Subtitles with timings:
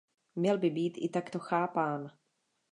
[0.35, 2.11] Měl by být i takto chápán.